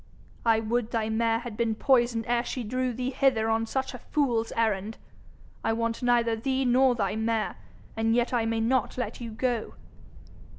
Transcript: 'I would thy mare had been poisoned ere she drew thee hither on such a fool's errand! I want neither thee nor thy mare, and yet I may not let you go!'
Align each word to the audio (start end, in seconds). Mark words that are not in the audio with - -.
'I 0.47 0.61
would 0.61 0.89
thy 0.89 1.09
mare 1.09 1.37
had 1.37 1.55
been 1.55 1.75
poisoned 1.75 2.25
ere 2.27 2.43
she 2.43 2.63
drew 2.63 2.91
thee 2.91 3.11
hither 3.11 3.51
on 3.51 3.67
such 3.67 3.93
a 3.93 3.99
fool's 3.99 4.51
errand! 4.55 4.97
I 5.63 5.73
want 5.73 6.01
neither 6.01 6.35
thee 6.35 6.65
nor 6.65 6.95
thy 6.95 7.15
mare, 7.15 7.57
and 7.95 8.15
yet 8.15 8.33
I 8.33 8.47
may 8.47 8.61
not 8.61 8.97
let 8.97 9.21
you 9.21 9.29
go!' 9.29 9.75